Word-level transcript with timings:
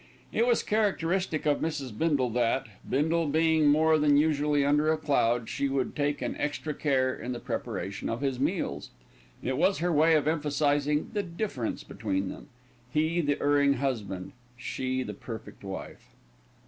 It 0.31 0.47
was 0.47 0.63
characteristic 0.63 1.45
of 1.45 1.59
Mrs. 1.59 1.95
Bindle 1.95 2.31
that, 2.31 2.65
Bindle 2.89 3.27
being 3.27 3.67
more 3.67 3.99
than 3.99 4.17
usually 4.17 4.65
under 4.65 4.91
a 4.91 4.97
cloud, 4.97 5.47
she 5.47 5.67
should 5.67 5.95
take 5.95 6.23
extra 6.23 6.73
care 6.73 7.15
in 7.15 7.33
the 7.33 7.39
preparation 7.39 8.09
of 8.09 8.21
his 8.21 8.39
meals. 8.39 8.89
It 9.43 9.57
was 9.59 9.77
her 9.77 9.93
way 9.93 10.15
of 10.15 10.27
emphasising 10.27 11.11
the 11.13 11.21
difference 11.21 11.83
between 11.83 12.29
them; 12.29 12.47
he 12.91 13.21
the 13.21 13.39
erring 13.39 13.73
husband, 13.75 14.31
she 14.57 15.03
the 15.03 15.13
perfect 15.13 15.63
wife. 15.63 16.07